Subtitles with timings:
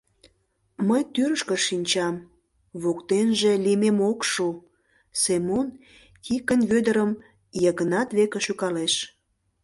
[0.87, 2.15] —Мый тӱрышкӧ шинчам,
[2.81, 4.47] воктенже лиймем ок шу,—
[5.21, 5.67] Семон
[6.23, 7.11] Тикын Вӧдырым
[7.63, 8.93] Йыгнат веке шӱкалеш.